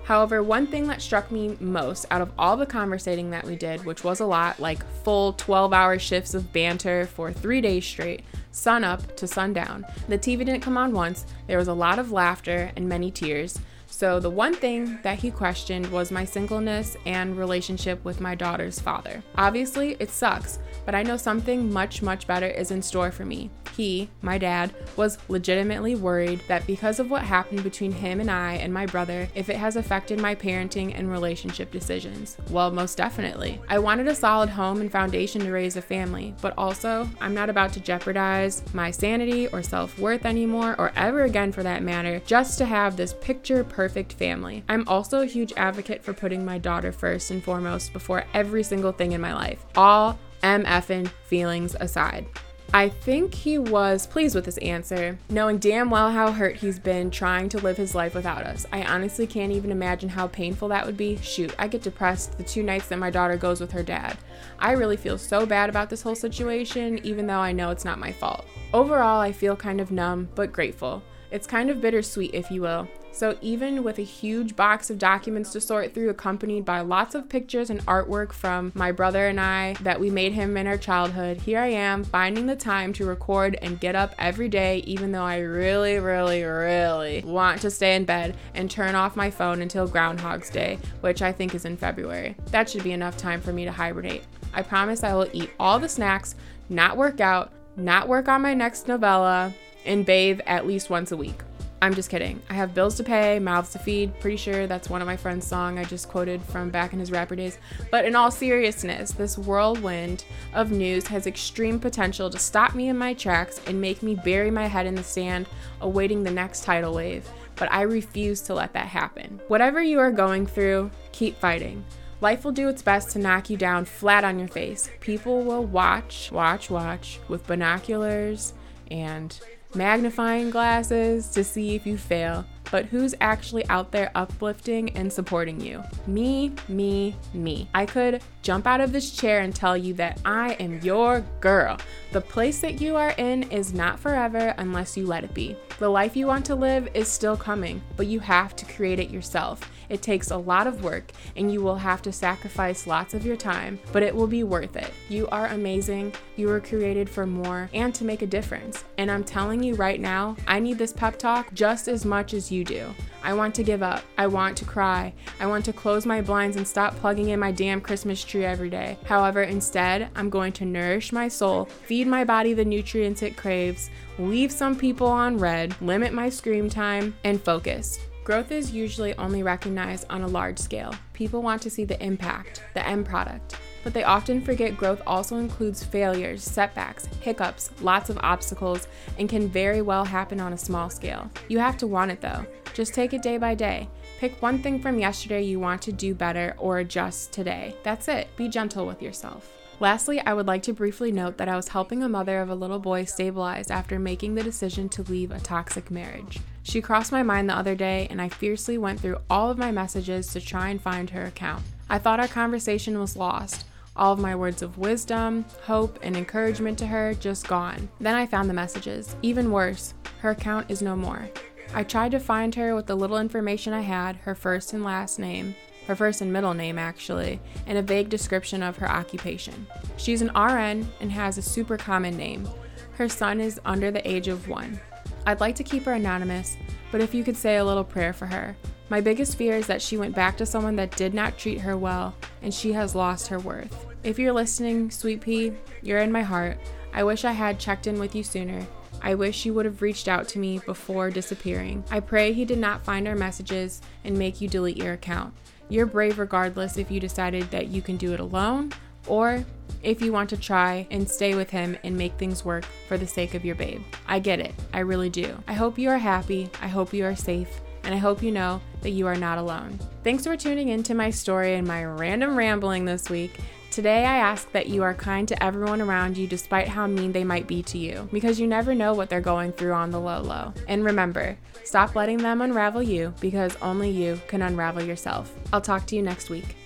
However, 0.05 0.45
one 0.45 0.69
thing 0.69 0.87
that 0.87 1.03
struck 1.03 1.33
me 1.33 1.57
most 1.59 2.07
out 2.13 2.21
of 2.21 2.31
all 2.39 2.57
the 2.57 2.65
conversating 2.65 3.31
that 3.31 3.45
we 3.45 3.57
did, 3.57 3.85
which 3.85 4.05
was 4.05 4.21
a 4.21 4.25
lot, 4.25 4.61
like 4.61 4.87
full 5.03 5.33
12 5.33 5.73
hour 5.73 5.99
shifts 5.99 6.33
of 6.33 6.53
banter 6.53 7.07
for 7.07 7.33
three 7.33 7.61
days 7.61 7.85
straight, 7.85 8.23
sun 8.53 8.85
up 8.85 9.17
to 9.17 9.27
sundown. 9.27 9.85
The 10.07 10.17
TV 10.17 10.39
didn't 10.39 10.61
come 10.61 10.79
on 10.79 10.93
once, 10.93 11.27
there 11.49 11.59
was 11.59 11.67
a 11.67 11.75
lot 11.75 11.99
of 11.99 12.13
laughter 12.13 12.71
and 12.77 12.89
many 12.89 13.11
tears. 13.11 13.59
So, 13.87 14.21
the 14.21 14.31
one 14.31 14.55
thing 14.55 14.99
that 15.03 15.19
he 15.19 15.31
questioned 15.31 15.87
was 15.87 16.11
my 16.11 16.25
singleness 16.25 16.97
and 17.07 17.39
relationship 17.39 18.05
with 18.05 18.21
my 18.21 18.35
daughter's 18.35 18.81
father. 18.81 19.23
Obviously, 19.37 19.97
it 20.01 20.11
sucks, 20.11 20.59
but 20.85 20.95
I 20.95 21.03
know 21.03 21.17
something 21.17 21.73
much, 21.73 22.03
much 22.03 22.27
better 22.27 22.47
is 22.47 22.71
in 22.71 22.83
store 22.83 23.11
for 23.11 23.25
me. 23.25 23.51
He, 23.77 24.09
my 24.23 24.39
dad, 24.39 24.75
was 24.97 25.19
legitimately 25.29 25.97
worried 25.97 26.41
that 26.49 26.67
because 26.67 26.99
of 26.99 27.11
what 27.11 27.23
happened 27.23 27.63
between 27.63 27.93
him 27.93 28.21
and 28.21 28.31
I 28.31 28.55
and 28.55 28.73
my 28.73 28.87
brother, 28.87 29.29
if 29.35 29.51
it 29.51 29.57
has 29.57 29.77
affected 29.77 30.19
my 30.19 30.35
parenting 30.35 30.99
and 30.99 31.11
relationship 31.11 31.71
decisions. 31.71 32.39
Well, 32.51 32.71
most 32.71 32.97
definitely. 32.97 33.61
I 33.69 33.79
wanted 33.79 34.09
a 34.09 34.15
solid 34.15 34.49
home 34.49 34.81
and 34.81 34.91
foundation 34.91 35.43
to 35.43 35.51
raise 35.53 35.77
a 35.77 35.83
family, 35.83 36.35
but 36.41 36.55
also, 36.57 37.07
I'm 37.21 37.35
not 37.35 37.51
about 37.51 37.75
to 37.75 37.81
jeopardize 37.81 38.63
my 38.73 38.91
sanity 38.91 39.47
or 39.49 39.63
self 39.63 39.99
worth 39.99 40.25
anymore, 40.25 40.75
or 40.79 40.93
ever 40.97 41.25
again 41.25 41.53
for 41.53 41.63
that 41.63 41.83
matter, 41.83 42.21
just 42.25 42.57
to 42.59 42.65
have 42.65 42.97
this 42.97 43.15
picture 43.21 43.63
perfect 43.77 44.15
family. 44.15 44.65
I'm 44.71 44.89
also 44.89 45.21
a 45.21 45.27
huge 45.27 45.53
advocate 45.55 46.03
for 46.03 46.15
putting 46.15 46.47
my 46.47 46.57
daughter 46.57 46.93
first 46.93 47.31
and 47.31 47.45
foremost 47.45 47.93
before 47.93 48.25
every 48.33 48.63
single 48.63 48.91
thing 48.91 49.13
in 49.13 49.21
my 49.21 49.35
life. 49.35 49.67
All 49.77 50.19
MFing 50.43 51.09
feelings 51.27 51.77
aside. 51.79 52.25
I 52.73 52.89
think 52.89 53.35
he 53.35 53.59
was 53.59 54.07
pleased 54.07 54.35
with 54.35 54.47
his 54.47 54.57
answer, 54.59 55.19
knowing 55.29 55.59
damn 55.59 55.91
well 55.91 56.11
how 56.11 56.33
hurt 56.33 56.57
he's 56.57 56.79
been 56.79 57.11
trying 57.11 57.51
to 57.51 57.59
live 57.59 57.77
his 57.77 57.95
life 57.95 58.15
without 58.15 58.45
us. 58.45 58.65
I 58.73 58.83
honestly 58.83 59.27
can't 59.27 59.53
even 59.53 59.71
imagine 59.71 60.09
how 60.09 60.27
painful 60.29 60.69
that 60.69 60.87
would 60.87 60.97
be. 60.97 61.19
Shoot, 61.19 61.55
I 61.59 61.69
get 61.69 61.83
depressed 61.83 62.39
the 62.39 62.45
two 62.45 62.63
nights 62.63 62.89
that 62.89 62.99
my 62.99 63.11
daughter 63.11 63.37
goes 63.37 63.61
with 63.61 63.73
her 63.73 63.83
dad. 63.83 64.17
I 64.59 64.73
really 64.73 64.97
feel 64.97 65.19
so 65.19 65.45
bad 65.45 65.69
about 65.69 65.91
this 65.91 66.01
whole 66.01 66.15
situation, 66.15 66.99
even 67.05 67.27
though 67.27 67.41
I 67.41 67.53
know 67.53 67.71
it's 67.71 67.85
not 67.85 67.99
my 67.99 68.11
fault. 68.11 68.47
Overall, 68.73 69.21
I 69.21 69.33
feel 69.33 69.55
kind 69.55 69.83
of 69.83 69.91
numb, 69.91 70.31
but 70.35 70.51
grateful. 70.51 71.03
It's 71.31 71.47
kind 71.47 71.69
of 71.69 71.83
bittersweet, 71.83 72.33
if 72.33 72.51
you 72.51 72.63
will. 72.63 72.89
So, 73.17 73.39
even 73.41 73.83
with 73.83 73.99
a 73.99 74.03
huge 74.03 74.57
box 74.57 74.91
of 74.91 74.99
documents 74.99 75.51
to 75.53 75.61
sort 75.63 75.95
through, 75.95 76.11
accompanied 76.11 76.67
by 76.67 76.83
lots 76.83 77.15
of 77.15 77.31
pictures 77.31 77.71
and 77.71 77.81
artwork 77.87 78.31
from 78.31 78.73
my 78.75 78.93
brother 78.93 79.29
and 79.29 79.41
I 79.41 79.73
that 79.81 79.99
we 79.99 80.11
made 80.11 80.35
him 80.35 80.55
in 80.59 80.67
our 80.67 80.77
childhood, 80.77 81.39
here 81.39 81.59
I 81.59 81.69
am 81.69 82.05
finding 82.05 82.45
the 82.45 82.55
time 82.55 82.93
to 82.93 83.07
record 83.07 83.59
and 83.63 83.81
get 83.81 83.97
up 83.97 84.15
every 84.19 84.51
day, 84.51 84.81
even 84.87 85.13
though 85.13 85.23
I 85.23 85.39
really, 85.39 85.99
really, 85.99 86.43
really 86.43 87.23
want 87.25 87.63
to 87.63 87.71
stay 87.71 87.97
in 87.97 88.05
bed 88.05 88.37
and 88.55 88.71
turn 88.71 88.95
off 88.95 89.17
my 89.17 89.31
phone 89.31 89.63
until 89.63 89.89
Groundhog's 89.89 90.51
Day, 90.51 90.79
which 91.01 91.23
I 91.23 91.33
think 91.33 91.55
is 91.55 91.65
in 91.65 91.79
February. 91.79 92.37
That 92.51 92.69
should 92.69 92.85
be 92.85 92.93
enough 92.93 93.17
time 93.17 93.41
for 93.41 93.51
me 93.51 93.65
to 93.65 93.73
hibernate. 93.73 94.25
I 94.53 94.61
promise 94.61 95.03
I 95.03 95.15
will 95.15 95.31
eat 95.33 95.53
all 95.59 95.79
the 95.79 95.89
snacks, 95.89 96.35
not 96.69 96.99
work 96.99 97.23
out, 97.23 97.51
not 97.79 98.09
work 98.09 98.29
on 98.29 98.43
my 98.43 98.53
next 98.53 98.89
novella, 98.89 99.55
and 99.87 100.05
bathe 100.05 100.41
at 100.47 100.67
least 100.67 100.91
once 100.91 101.13
a 101.13 101.17
week. 101.17 101.46
I'm 101.87 101.95
just 101.95 102.11
kidding. 102.11 102.43
I 102.51 102.55
have 102.55 102.75
bills 102.75 102.97
to 102.97 103.05
pay, 103.05 103.39
mouths 103.39 103.71
to 103.71 103.79
feed. 103.79 104.19
Pretty 104.19 104.39
sure 104.39 104.67
that's 104.67 104.91
one 104.91 105.01
of 105.01 105.07
my 105.07 105.17
friend's 105.17 105.47
song 105.47 105.79
I 105.79 105.85
just 105.85 106.09
quoted 106.09 106.43
from 106.43 106.69
back 106.69 106.93
in 106.93 106.99
his 106.99 107.13
rapper 107.13 107.37
days. 107.37 107.61
But 107.93 108.05
in 108.05 108.17
all 108.17 108.33
seriousness, 108.33 109.13
this 109.13 109.39
whirlwind 109.39 110.25
of 110.53 110.73
news 110.73 111.07
has 111.07 111.29
extreme 111.29 111.79
potential 111.79 112.29
to 112.29 112.41
stop 112.41 112.75
me 112.75 112.89
in 112.89 112.99
my 112.99 113.15
tracks 113.15 113.61
and 113.69 113.81
make 113.81 114.03
me 114.03 114.17
bury 114.17 114.51
my 114.51 114.67
head 114.67 114.87
in 114.87 114.97
the 114.97 115.05
sand 115.05 115.47
awaiting 115.81 116.25
the 116.25 116.31
next 116.33 116.65
tidal 116.65 116.93
wave. 116.93 117.31
But 117.55 117.71
I 117.71 117.83
refuse 117.83 118.41
to 118.43 118.55
let 118.55 118.73
that 118.73 118.89
happen. 118.89 119.41
Whatever 119.47 119.81
you 119.81 120.01
are 120.01 120.11
going 120.11 120.45
through, 120.45 120.91
keep 121.13 121.39
fighting. 121.39 121.85
Life 122.21 122.45
will 122.45 122.51
do 122.51 122.69
its 122.69 122.83
best 122.83 123.11
to 123.11 123.21
knock 123.21 123.49
you 123.49 123.57
down 123.57 123.85
flat 123.85 124.25
on 124.25 124.41
your 124.41 124.49
face. 124.49 124.91
People 124.99 125.45
will 125.45 125.65
watch, 125.65 126.33
watch, 126.33 126.69
watch 126.69 127.21
with 127.29 127.47
binoculars 127.47 128.55
and 128.91 129.39
magnifying 129.77 130.51
glasses 130.51 131.29
to 131.29 131.45
see 131.45 131.75
if 131.75 131.87
you 131.87 131.99
fail, 131.99 132.45
but 132.71 132.87
who's 132.87 133.15
actually 133.21 133.67
out 133.69 133.93
there 133.93 134.11
uplifting 134.15 134.91
and 134.91 135.13
supporting 135.13 135.61
you? 135.61 135.83
Me, 136.07 136.53
me, 136.69 137.15
me. 137.35 137.69
I 137.75 137.87
could 137.87 138.23
jump 138.43 138.67
out 138.67 138.81
of 138.81 138.93
this 138.93 139.11
chair 139.11 139.41
and 139.41 139.55
tell 139.55 139.77
you 139.77 139.95
that 139.95 140.21
I 140.25 140.55
am 140.55 140.81
your 140.81 141.21
girl. 141.41 141.79
The 142.13 142.21
place 142.21 142.61
that 142.61 142.81
you 142.81 142.97
are 142.97 143.15
in 143.19 143.45
is 143.51 143.73
not 143.73 143.99
forever 143.99 144.55
unless 144.59 144.97
you 144.97 145.07
let 145.07 145.25
it 145.25 145.35
be. 145.35 145.57
The 145.79 145.89
life 145.89 146.17
you 146.17 146.27
want 146.27 146.47
to 146.47 146.55
live 146.55 146.89
is 146.95 147.09
still 147.09 147.37
coming, 147.37 147.83
but 147.97 148.07
you 148.07 148.21
have 148.21 148.57
to 148.57 148.65
create 148.65 148.99
it 148.99 149.11
yourself. 149.11 149.71
It 149.89 150.03
takes 150.03 150.31
a 150.31 150.37
lot 150.37 150.67
of 150.67 150.83
work 150.83 151.13
and 151.37 151.53
you 151.53 151.63
will 151.63 151.77
have 151.77 152.03
to 152.03 152.13
sacrifice 152.13 152.87
lots 152.87 153.15
of 153.15 153.25
your 153.25 153.37
time, 153.37 153.79
but 153.93 154.03
it 154.03 154.15
will 154.15 154.27
be 154.27 154.43
worth 154.43 154.77
it. 154.77 154.93
You 155.09 155.29
are 155.29 155.47
amazing. 155.49 156.13
You 156.37 156.49
were 156.49 156.61
created 156.61 157.09
for 157.09 157.27
more 157.27 157.71
and 157.73 157.95
to 157.95 158.05
make 158.05 158.23
a 158.23 158.27
difference. 158.27 158.85
And 158.99 159.11
I'm 159.11 159.25
telling 159.25 159.63
you 159.63 159.75
right 159.75 160.01
now, 160.01 160.37
I 160.47 160.61
need 160.61 160.79
this 160.79 160.93
pep 160.93 161.19
talk 161.19 161.53
just 161.55 161.89
as 161.89 162.05
much 162.05 162.35
as 162.35 162.51
you 162.57 162.65
do. 162.65 162.95
I 163.23 163.35
want 163.35 163.55
to 163.57 163.63
give 163.63 163.83
up. 163.83 164.03
I 164.17 164.27
want 164.27 164.57
to 164.59 164.65
cry. 164.65 165.13
I 165.39 165.47
want 165.47 165.65
to 165.67 165.73
close 165.73 166.07
my 166.07 166.21
blinds 166.21 166.57
and 166.57 166.67
stop 166.67 166.97
plugging 166.97 167.29
in 167.29 167.41
my 167.41 167.53
damn 167.53 167.81
Christmas 167.81 168.25
tree 168.25 168.45
every 168.45 168.71
day. 168.71 168.99
However, 169.05 169.43
instead, 169.43 170.09
I'm 170.17 170.31
going 170.31 170.53
to 170.55 170.65
nourish 170.65 171.13
my 171.13 171.29
soul, 171.29 171.67
feed 171.67 172.07
my 172.07 172.25
body 172.25 172.55
the 172.55 172.65
nutrients 172.65 173.23
it 173.23 173.37
craves, 173.37 173.91
leave 174.19 174.51
some 174.51 174.77
people 174.77 175.07
on 175.07 175.39
red, 175.39 175.81
limit 175.81 176.13
my 176.13 176.29
screen 176.29 176.71
time, 176.71 177.15
and 177.25 177.43
focus. 177.43 177.99
Growth 178.25 178.51
is 178.51 178.73
usually 178.73 179.15
only 179.19 179.45
recognized 179.45 180.05
on 180.11 180.23
a 180.23 180.27
large 180.27 180.59
scale. 180.59 180.93
People 181.13 181.43
want 181.43 181.63
to 181.63 181.71
see 181.71 181.85
the 181.85 182.03
impact, 182.05 182.63
the 182.75 182.85
end 182.85 183.07
product, 183.07 183.57
but 183.87 183.95
they 183.95 184.03
often 184.03 184.41
forget 184.41 184.77
growth 184.77 185.01
also 185.07 185.37
includes 185.37 185.85
failures, 185.85 186.43
setbacks, 186.43 187.07
hiccups, 187.21 187.71
lots 187.81 188.11
of 188.11 188.19
obstacles, 188.21 188.89
and 189.17 189.29
can 189.29 189.49
very 189.49 189.81
well 189.81 190.05
happen 190.05 190.41
on 190.41 190.53
a 190.53 190.59
small 190.59 190.91
scale. 190.91 191.31
You 191.47 191.61
have 191.61 191.77
to 191.77 191.87
want 191.87 192.11
it 192.11 192.21
though. 192.21 192.45
Just 192.75 192.95
take 192.95 193.15
it 193.15 193.23
day 193.23 193.39
by 193.39 193.55
day. 193.55 193.89
Pick 194.19 194.43
one 194.43 194.61
thing 194.61 194.83
from 194.83 194.99
yesterday 194.99 195.45
you 195.45 195.61
want 195.61 195.83
to 195.83 195.93
do 195.93 196.17
better 196.17 196.57
or 196.59 196.81
adjust 196.81 197.33
today. 197.33 197.77
That's 197.85 198.09
it. 198.09 198.27
Be 198.35 198.49
gentle 198.49 198.89
with 198.89 199.01
yourself. 199.01 199.53
Lastly, 199.79 200.19
I 200.19 200.35
would 200.35 200.49
like 200.49 200.65
to 200.65 200.73
briefly 200.73 201.13
note 201.13 201.37
that 201.37 201.49
I 201.49 201.55
was 201.55 201.69
helping 201.69 202.03
a 202.03 202.09
mother 202.09 202.41
of 202.41 202.51
a 202.51 202.57
little 202.57 202.81
boy 202.81 203.05
stabilize 203.05 203.71
after 203.71 204.01
making 204.01 204.35
the 204.35 204.43
decision 204.43 204.89
to 204.89 205.05
leave 205.05 205.31
a 205.31 205.39
toxic 205.39 205.93
marriage. 205.93 206.41
She 206.65 206.83
crossed 206.83 207.13
my 207.13 207.23
mind 207.23 207.49
the 207.49 207.57
other 207.57 207.77
day, 207.77 208.09
and 208.11 208.21
I 208.21 208.31
fiercely 208.31 208.79
went 208.79 208.99
through 208.99 209.19
all 209.31 209.49
of 209.49 209.59
my 209.59 209.71
messages 209.71 210.27
to 210.33 210.41
try 210.41 210.71
and 210.71 210.83
find 210.83 211.11
her 211.11 211.25
account. 211.27 211.63
I 211.89 212.01
thought 212.01 212.19
our 212.19 212.27
conversation 212.27 212.99
was 212.99 213.17
lost. 213.17 213.65
All 213.97 214.13
of 214.13 214.19
my 214.19 214.37
words 214.37 214.63
of 214.63 214.79
wisdom, 214.79 215.45
hope, 215.63 215.99
and 216.03 216.17
encouragement 216.17 216.79
to 216.79 216.87
her 216.87 217.15
just 217.15 217.49
gone. 217.49 217.89
Then 217.99 218.15
I 218.15 218.27
found 218.27 218.51
the 218.51 218.55
messages. 218.55 219.17
Even 219.23 219.51
worse, 219.51 219.95
her 220.21 220.31
account 220.31 220.71
is 220.71 220.83
no 220.83 220.95
more. 220.95 221.31
I 221.75 221.83
tried 221.83 222.13
to 222.13 222.21
find 222.21 222.55
her 222.55 222.75
with 222.75 222.87
the 222.87 222.95
little 222.95 223.19
information 223.19 223.73
I 223.73 223.81
had 223.81 224.17
her 224.17 224.35
first 224.35 224.73
and 224.73 224.85
last 224.85 225.19
name, 225.19 225.55
her 225.87 225.97
first 225.97 226.21
and 226.21 226.33
middle 226.33 226.55
name 226.55 226.79
actually, 226.79 227.41
and 227.67 227.79
a 227.79 227.83
vague 227.83 228.09
description 228.09 228.63
of 228.63 228.77
her 228.77 228.91
occupation. 228.91 229.67
She's 229.97 230.23
an 230.23 230.29
RN 230.29 230.89
and 231.01 231.13
has 231.13 231.39
a 231.39 231.43
super 231.43 231.77
common 231.77 232.17
name. 232.17 232.49
Her 232.93 233.09
son 233.09 233.41
is 233.41 233.61
under 233.65 233.91
the 233.91 234.07
age 234.09 234.29
of 234.29 234.49
one. 234.49 234.81
I'd 235.27 235.41
like 235.41 235.57
to 235.57 235.65
keep 235.65 235.85
her 235.85 235.95
anonymous, 235.95 236.57
but 236.93 237.01
if 237.01 237.15
you 237.15 237.25
could 237.25 237.37
say 237.37 237.57
a 237.57 237.65
little 237.65 237.85
prayer 237.85 238.13
for 238.13 238.27
her. 238.27 238.57
My 238.89 239.01
biggest 239.01 239.37
fear 239.37 239.57
is 239.57 239.67
that 239.67 239.83
she 239.83 239.97
went 239.97 240.15
back 240.15 240.37
to 240.37 240.47
someone 240.47 240.77
that 240.77 240.97
did 240.97 241.13
not 241.13 241.39
treat 241.39 241.61
her 241.61 241.77
well 241.77 242.15
and 242.43 242.55
she 242.55 242.73
has 242.73 242.95
lost 242.95 243.27
her 243.29 243.41
worth. 243.41 243.87
If 244.05 244.19
you're 244.19 244.33
listening, 244.33 244.91
Sweet 244.91 245.21
Pea, 245.21 245.53
you're 245.83 245.99
in 245.99 246.13
my 246.13 246.23
heart. 246.23 246.59
I 246.95 247.03
wish 247.03 247.25
I 247.25 247.33
had 247.33 247.59
checked 247.59 247.89
in 247.89 247.99
with 247.99 248.15
you 248.15 248.23
sooner. 248.23 248.65
I 249.03 249.15
wish 249.15 249.45
you 249.45 249.53
would 249.55 249.67
have 249.67 249.83
reached 249.83 250.07
out 250.07 250.29
to 250.29 250.39
me 250.39 250.61
before 250.61 251.11
disappearing. 251.11 251.85
I 251.91 252.01
pray 252.01 252.33
he 252.33 252.45
did 252.45 252.59
not 252.59 252.85
find 252.85 253.09
our 253.09 253.17
messages 253.17 253.83
and 254.05 254.17
make 254.17 254.41
you 254.41 254.49
delete 254.49 254.77
your 254.77 254.93
account. 254.93 255.35
You're 255.69 255.87
brave 255.87 256.19
regardless 256.19 256.77
if 256.77 256.91
you 256.91 257.01
decided 257.01 257.51
that 257.51 257.69
you 257.69 257.83
can 257.83 257.97
do 257.97 258.13
it 258.13 258.21
alone 258.21 258.73
or 259.09 259.45
if 259.83 260.01
you 260.01 260.13
want 260.13 260.31
to 260.31 260.37
try 260.37 260.87
and 260.91 261.09
stay 261.09 261.35
with 261.35 261.51
him 261.51 261.77
and 261.85 261.97
make 261.97 262.15
things 262.15 262.45
work 262.45 262.65
for 262.87 262.97
the 262.97 263.07
sake 263.07 263.35
of 263.35 263.45
your 263.45 263.57
babe. 263.57 263.83
I 264.07 264.21
get 264.21 264.41
it. 264.41 264.55
I 264.73 264.81
really 264.81 265.11
do. 265.11 265.37
I 265.49 265.55
hope 265.55 265.79
you 265.79 265.91
are 265.91 265.99
happy. 265.99 266.49
I 266.63 266.69
hope 266.69 266.95
you 266.95 267.05
are 267.05 267.17
safe. 267.17 267.61
And 267.87 267.95
I 267.95 267.99
hope 267.99 268.23
you 268.23 268.33
know 268.33 268.61
that 268.83 268.91
you 268.91 269.07
are 269.07 269.17
not 269.17 269.39
alone. 269.39 269.79
Thanks 270.03 270.25
for 270.25 270.37
tuning 270.37 270.69
in 270.69 270.83
to 270.83 270.95
my 270.95 271.09
story 271.09 271.55
and 271.55 271.67
my 271.67 271.85
random 271.85 272.37
rambling 272.37 272.85
this 272.85 273.09
week. 273.09 273.39
Today, 273.71 274.05
I 274.05 274.17
ask 274.17 274.51
that 274.53 274.69
you 274.69 274.83
are 274.83 274.95
kind 274.95 275.29
to 275.29 275.43
everyone 275.43 275.81
around 275.81 276.17
you 276.17 276.27
despite 276.27 276.67
how 276.67 276.87
mean 276.87 277.13
they 277.13 277.25
might 277.25 277.47
be 277.47 277.63
to 277.65 277.79
you, 277.79 278.09
because 278.13 278.41
you 278.41 278.47
never 278.47 278.75
know 278.75 278.95
what 278.95 279.09
they're 279.09 279.21
going 279.21 279.53
through 279.53 279.73
on 279.75 279.91
the 279.91 280.01
low 280.01 280.21
low. 280.21 280.53
And 280.67 280.85
remember, 280.85 281.37
stop 281.63 281.95
letting 281.95 282.19
them 282.19 282.41
unravel 282.41 282.83
you 282.83 283.15
because 283.21 283.55
only 283.63 283.91
you 283.91 284.21
can 284.29 284.43
unravel 284.43 284.83
yourself. 284.83 285.33
I'll 285.53 285.61
talk 285.61 285.87
to 285.87 285.97
you 285.97 286.03
next 286.03 286.29
week. 286.29 286.57